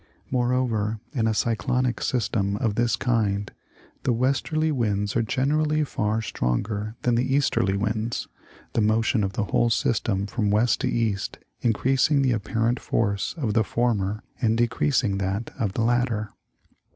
Moreover, 0.31 0.99
in 1.13 1.27
a 1.27 1.33
cyclonic 1.35 2.01
system 2.01 2.57
of 2.57 2.73
this 2.73 2.95
kind 2.95 3.51
the 4.01 4.11
westerly 4.11 4.71
winds 4.71 5.15
are 5.15 5.21
generally 5.21 5.83
far 5.83 6.23
stronger 6.23 6.95
than 7.03 7.13
the 7.13 7.35
easterly 7.35 7.77
winds, 7.77 8.27
the 8.73 8.81
motion 8.81 9.23
of 9.23 9.33
the 9.33 9.43
whole 9.43 9.69
system 9.69 10.25
from 10.25 10.49
west 10.49 10.81
to 10.81 10.89
east 10.89 11.37
increasing 11.61 12.23
the 12.23 12.31
apparent 12.31 12.79
force 12.79 13.35
of 13.37 13.53
the 13.53 13.63
former 13.63 14.23
and 14.41 14.57
deci 14.57 14.87
easing 14.87 15.19
that 15.19 15.51
of 15.59 15.73
the 15.73 15.83
latter. 15.83 16.31